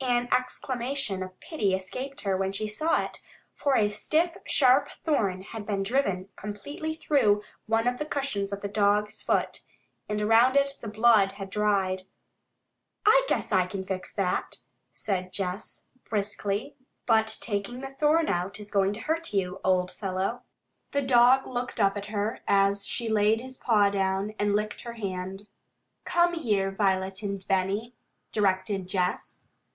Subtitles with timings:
[0.00, 3.20] An exclamation of pity escaped her when she saw it,
[3.52, 8.62] for a stiff, sharp thorn had been driven completely through one of the cushions of
[8.62, 9.60] the dog's foot,
[10.08, 12.04] and around it the blood had dried.
[13.04, 14.56] "I guess I can fix that,"
[14.90, 16.76] said Jess briskly.
[17.04, 20.44] "But taking the thorn out is going to hurt you, old fellow."
[20.92, 24.94] The dog looked up at her as she laid his paw down, and licked her
[24.94, 25.46] hand.
[26.06, 27.92] "Come here, Violet and Benny,"
[28.32, 29.42] directed Jess.